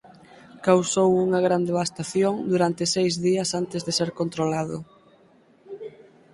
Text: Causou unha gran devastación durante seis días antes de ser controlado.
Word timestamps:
Causou 0.67 1.09
unha 1.25 1.39
gran 1.47 1.61
devastación 1.69 2.33
durante 2.51 2.83
seis 2.95 3.13
días 3.27 3.49
antes 3.61 3.81
de 3.87 3.91
ser 3.99 4.09
controlado. 4.19 4.77